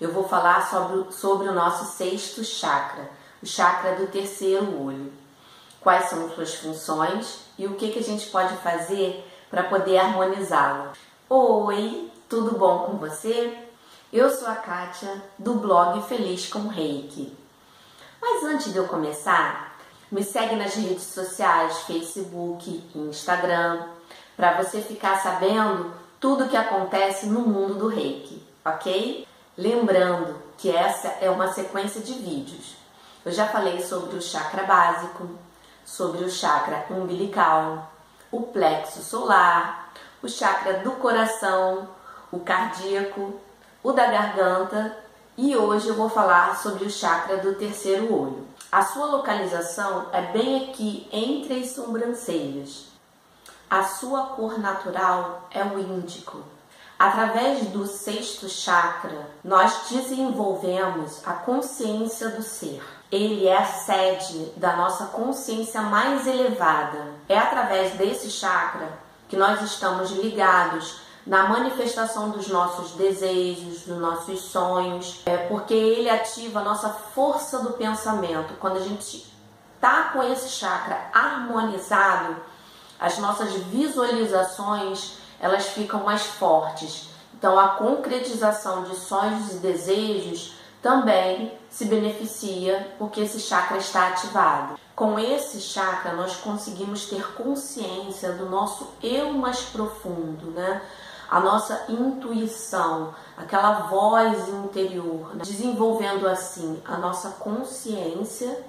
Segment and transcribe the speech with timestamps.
[0.00, 3.10] Eu vou falar sobre, sobre o nosso sexto chakra,
[3.42, 5.12] o chakra do terceiro olho.
[5.80, 10.90] Quais são suas funções e o que, que a gente pode fazer para poder harmonizá-lo.
[11.28, 13.56] Oi, tudo bom com você?
[14.12, 17.36] Eu sou a Kátia, do blog Feliz com Reiki.
[18.20, 19.78] Mas antes de eu começar,
[20.10, 23.82] me segue nas redes sociais, Facebook e Instagram,
[24.36, 29.26] para você ficar sabendo tudo o que acontece no mundo do Reiki, ok?
[29.58, 32.76] Lembrando que essa é uma sequência de vídeos.
[33.24, 35.28] Eu já falei sobre o chakra básico,
[35.84, 37.90] sobre o chakra umbilical,
[38.30, 41.88] o plexo solar, o chakra do coração,
[42.30, 43.34] o cardíaco,
[43.82, 44.96] o da garganta
[45.36, 48.46] e hoje eu vou falar sobre o chakra do terceiro olho.
[48.70, 52.86] A sua localização é bem aqui entre as sobrancelhas.
[53.68, 56.44] A sua cor natural é o índico.
[56.98, 62.82] Através do sexto chakra, nós desenvolvemos a consciência do ser.
[63.12, 67.06] Ele é a sede da nossa consciência mais elevada.
[67.28, 74.40] É através desse chakra que nós estamos ligados na manifestação dos nossos desejos, dos nossos
[74.40, 78.54] sonhos, é porque ele ativa a nossa força do pensamento.
[78.58, 79.32] Quando a gente
[79.80, 82.36] tá com esse chakra harmonizado,
[82.98, 87.08] as nossas visualizações elas ficam mais fortes.
[87.34, 94.78] Então, a concretização de sonhos e desejos também se beneficia porque esse chakra está ativado.
[94.94, 100.82] Com esse chakra, nós conseguimos ter consciência do nosso eu mais profundo, né?
[101.30, 105.42] A nossa intuição, aquela voz interior, né?
[105.44, 108.64] desenvolvendo assim a nossa consciência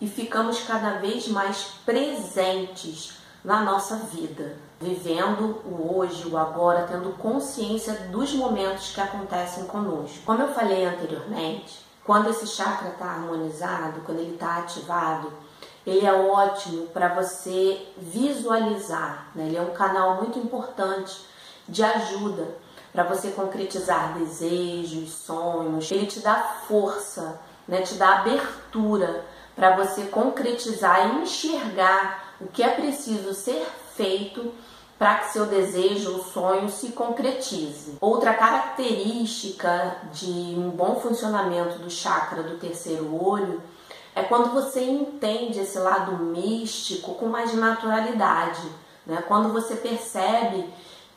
[0.00, 3.14] e ficamos cada vez mais presentes
[3.44, 10.18] na nossa vida, vivendo o hoje, o agora, tendo consciência dos momentos que acontecem conosco.
[10.24, 15.32] Como eu falei anteriormente, quando esse chakra está harmonizado, quando ele está ativado,
[15.86, 19.46] ele é ótimo para você visualizar, né?
[19.46, 21.24] ele é um canal muito importante
[21.68, 22.56] de ajuda
[22.92, 25.90] para você concretizar desejos, sonhos.
[25.90, 26.36] Ele te dá
[26.68, 27.82] força, né?
[27.82, 29.24] te dá abertura
[29.56, 33.66] para você concretizar e enxergar o que é preciso ser
[33.96, 34.52] feito
[34.98, 37.96] para que seu desejo ou sonho se concretize.
[38.00, 43.60] Outra característica de um bom funcionamento do chakra do terceiro olho
[44.14, 48.62] é quando você entende esse lado místico com mais naturalidade,
[49.04, 49.22] né?
[49.26, 50.64] Quando você percebe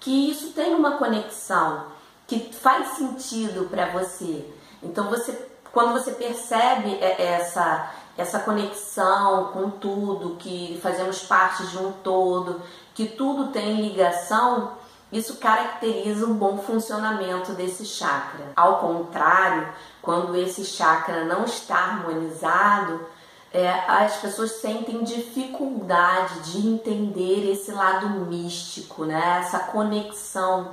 [0.00, 1.86] que isso tem uma conexão
[2.26, 4.44] que faz sentido para você.
[4.82, 5.32] Então você
[5.76, 12.62] quando você percebe é, essa essa conexão com tudo, que fazemos parte de um todo,
[12.94, 14.72] que tudo tem ligação,
[15.12, 18.52] isso caracteriza um bom funcionamento desse chakra.
[18.56, 19.68] Ao contrário,
[20.00, 23.06] quando esse chakra não está harmonizado,
[23.52, 29.40] é, as pessoas sentem dificuldade de entender esse lado místico, né?
[29.42, 30.70] essa conexão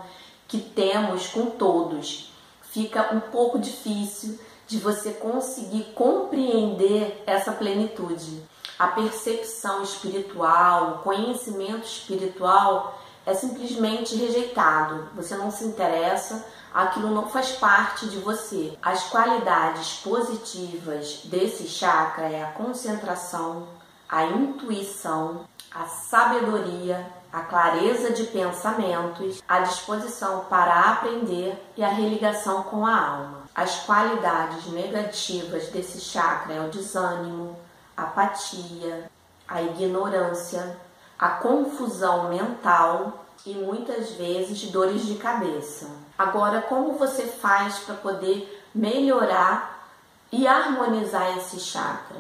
[0.48, 2.32] que temos com todos.
[2.62, 8.44] Fica um pouco difícil de você conseguir compreender essa plenitude.
[8.78, 15.10] A percepção espiritual, o conhecimento espiritual é simplesmente rejeitado.
[15.16, 18.78] Você não se interessa, aquilo não faz parte de você.
[18.82, 23.68] As qualidades positivas desse chakra é a concentração,
[24.10, 32.64] a intuição, a sabedoria, a clareza de pensamentos, a disposição para aprender e a religação
[32.64, 33.43] com a alma.
[33.56, 37.56] As qualidades negativas desse chakra é o desânimo,
[37.96, 39.12] apatia,
[39.48, 40.76] a ignorância,
[41.20, 45.88] a confusão mental e muitas vezes dores de cabeça.
[46.18, 49.88] Agora, como você faz para poder melhorar
[50.32, 52.18] e harmonizar esse chakra?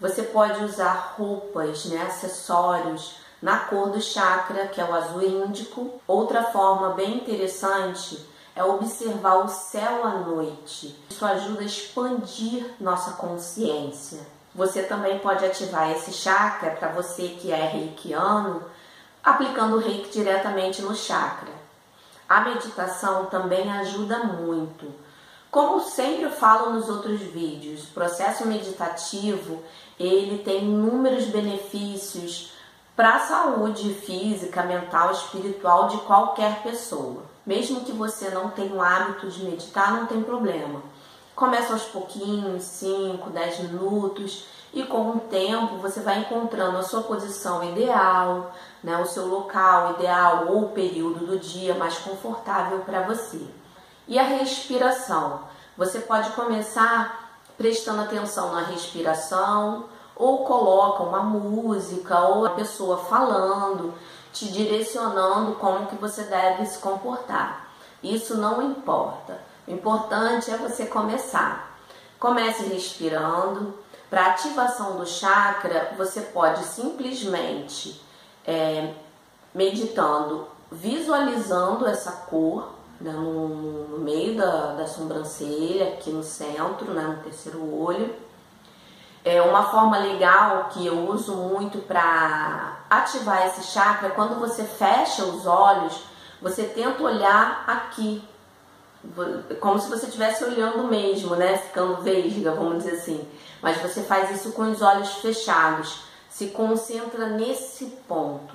[0.00, 6.00] Você pode usar roupas, né, acessórios na cor do chakra, que é o azul índico.
[6.08, 8.18] Outra forma bem interessante
[8.56, 10.98] é observar o céu à noite.
[11.10, 14.18] Isso ajuda a expandir nossa consciência.
[14.54, 18.62] Você também pode ativar esse chakra para você que é reikiano,
[19.22, 21.52] aplicando o reiki diretamente no chakra.
[22.26, 24.90] A meditação também ajuda muito.
[25.50, 29.62] Como sempre falo nos outros vídeos, o processo meditativo
[30.00, 32.55] ele tem inúmeros benefícios
[32.96, 37.24] para a saúde física, mental, espiritual de qualquer pessoa.
[37.44, 40.80] Mesmo que você não tenha o hábito de meditar, não tem problema.
[41.34, 47.02] Começa aos pouquinhos, 5, 10 minutos, e com o tempo você vai encontrando a sua
[47.02, 48.52] posição ideal,
[48.82, 53.40] né, o seu local ideal ou o período do dia mais confortável para você.
[54.08, 55.40] E a respiração?
[55.76, 59.84] Você pode começar prestando atenção na respiração,
[60.16, 63.94] ou coloca uma música, ou a pessoa falando,
[64.32, 67.68] te direcionando como que você deve se comportar.
[68.02, 69.38] Isso não importa.
[69.66, 71.78] O importante é você começar.
[72.18, 73.74] Comece respirando.
[74.08, 78.00] Para ativação do chakra, você pode simplesmente
[78.46, 78.94] é,
[79.52, 82.70] meditando, visualizando essa cor
[83.00, 83.48] né, no,
[83.88, 88.14] no, meio da, da sobrancelha, aqui no centro, né, no terceiro olho.
[89.28, 95.24] É uma forma legal que eu uso muito para ativar esse chakra, quando você fecha
[95.24, 96.00] os olhos,
[96.40, 98.22] você tenta olhar aqui,
[99.58, 101.58] como se você estivesse olhando mesmo, né?
[101.58, 103.28] Ficando vesga, vamos dizer assim.
[103.60, 106.04] Mas você faz isso com os olhos fechados.
[106.30, 108.54] Se concentra nesse ponto,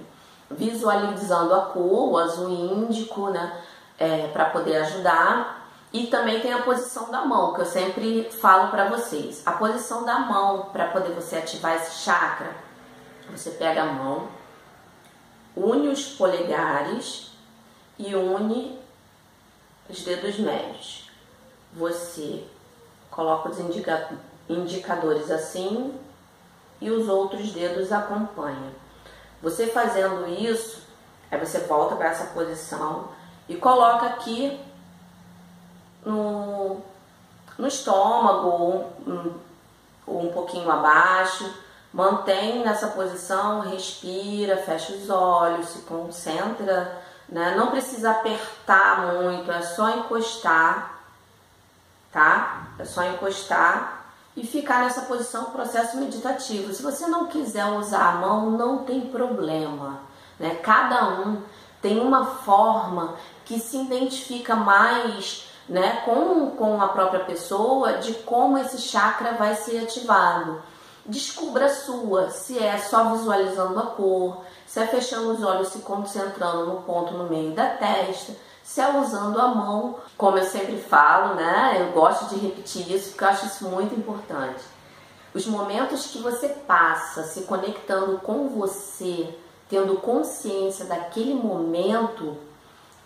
[0.50, 3.62] visualizando a cor, o azul índico, né?
[4.00, 5.61] É, para poder ajudar.
[5.94, 9.42] E também tem a posição da mão, que eu sempre falo para vocês.
[9.46, 12.56] A posição da mão para poder você ativar esse chakra,
[13.30, 14.28] você pega a mão,
[15.56, 17.32] une os polegares
[18.00, 18.80] e une
[19.90, 21.10] os dedos médios.
[21.74, 22.46] Você
[23.10, 24.10] coloca os indica
[24.50, 25.98] indicadores assim
[26.80, 28.72] e os outros dedos acompanham.
[29.42, 30.84] Você fazendo isso,
[31.30, 33.10] aí você volta para essa posição
[33.48, 34.60] e coloca aqui
[36.06, 36.82] no,
[37.58, 39.34] no estômago ou um,
[40.08, 41.52] um pouquinho abaixo.
[41.94, 47.02] Mantém nessa posição, respira, fecha os olhos, se concentra
[47.32, 47.56] né?
[47.56, 51.00] Não precisa apertar muito, é só encostar,
[52.12, 52.68] tá?
[52.78, 54.04] É só encostar
[54.36, 56.74] e ficar nessa posição processo meditativo.
[56.74, 60.02] Se você não quiser usar a mão, não tem problema,
[60.38, 60.56] né?
[60.56, 61.42] Cada um
[61.82, 63.16] tem uma forma
[63.46, 69.56] que se identifica mais né, com, com a própria pessoa de como esse chakra vai
[69.56, 70.62] ser ativado.
[71.06, 75.80] Descubra a sua, se é só visualizando a cor, se é fechando os olhos, se
[75.80, 80.78] concentrando no ponto no meio da testa, se é usando a mão, como eu sempre
[80.78, 81.78] falo, né?
[81.80, 84.64] Eu gosto de repetir isso porque eu acho isso muito importante.
[85.34, 89.34] Os momentos que você passa se conectando com você,
[89.70, 92.38] tendo consciência daquele momento,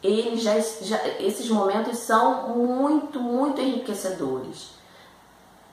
[0.05, 4.69] eles já, já, esses momentos são muito, muito enriquecedores.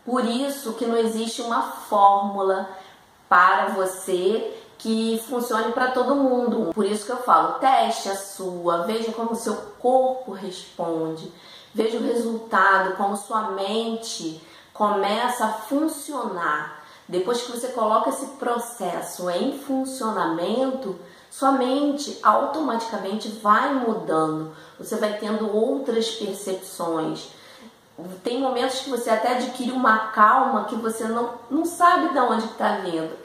[0.05, 2.69] Por isso que não existe uma fórmula
[3.29, 6.73] para você que funcione para todo mundo.
[6.75, 11.33] Por isso que eu falo, teste a sua, veja como o seu corpo responde,
[11.73, 14.43] veja o resultado, como sua mente
[14.75, 16.83] começa a funcionar.
[17.07, 20.99] Depois que você coloca esse processo em funcionamento,
[21.33, 24.55] sua mente automaticamente vai mudando.
[24.79, 27.31] Você vai tendo outras percepções.
[28.23, 32.45] Tem momentos que você até adquire uma calma que você não, não sabe de onde
[32.45, 33.17] está vindo.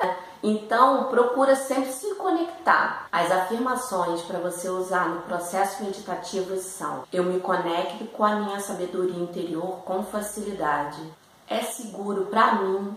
[0.42, 3.08] Então, procura sempre se conectar.
[3.12, 8.62] As afirmações para você usar no processo meditativo são: eu me conecto com a minha
[8.62, 11.02] sabedoria interior com facilidade.
[11.46, 12.96] É seguro para mim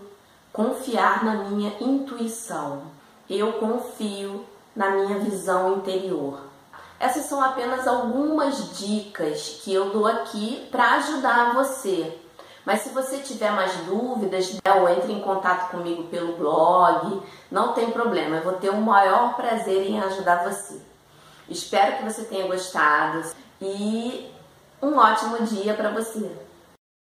[0.53, 2.83] confiar na minha intuição.
[3.29, 6.39] Eu confio na minha visão interior.
[6.99, 12.19] Essas são apenas algumas dicas que eu dou aqui para ajudar você
[12.65, 17.91] mas se você tiver mais dúvidas, ou entre em contato comigo pelo blog, não tem
[17.91, 20.79] problema, eu vou ter o maior prazer em ajudar você.
[21.49, 23.23] Espero que você tenha gostado
[23.59, 24.31] e
[24.81, 26.31] um ótimo dia para você.